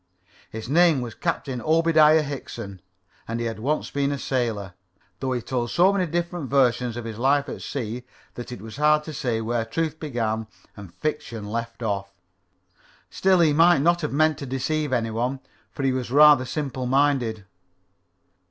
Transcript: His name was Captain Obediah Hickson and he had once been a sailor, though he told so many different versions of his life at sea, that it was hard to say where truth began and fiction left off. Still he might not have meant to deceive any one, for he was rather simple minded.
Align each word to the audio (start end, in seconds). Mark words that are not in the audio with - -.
His 0.49 0.67
name 0.67 1.01
was 1.01 1.13
Captain 1.13 1.61
Obediah 1.61 2.23
Hickson 2.23 2.81
and 3.27 3.39
he 3.39 3.45
had 3.45 3.59
once 3.59 3.91
been 3.91 4.11
a 4.11 4.17
sailor, 4.17 4.73
though 5.19 5.31
he 5.31 5.43
told 5.43 5.69
so 5.69 5.93
many 5.93 6.07
different 6.07 6.49
versions 6.49 6.97
of 6.97 7.05
his 7.05 7.19
life 7.19 7.47
at 7.47 7.61
sea, 7.61 8.03
that 8.33 8.51
it 8.51 8.63
was 8.63 8.77
hard 8.77 9.03
to 9.03 9.13
say 9.13 9.41
where 9.41 9.63
truth 9.63 9.99
began 9.99 10.47
and 10.75 10.91
fiction 10.95 11.45
left 11.45 11.83
off. 11.83 12.09
Still 13.11 13.41
he 13.41 13.53
might 13.53 13.83
not 13.83 14.01
have 14.01 14.11
meant 14.11 14.39
to 14.39 14.47
deceive 14.47 14.91
any 14.91 15.11
one, 15.11 15.39
for 15.71 15.83
he 15.83 15.91
was 15.91 16.09
rather 16.09 16.45
simple 16.45 16.87
minded. 16.87 17.45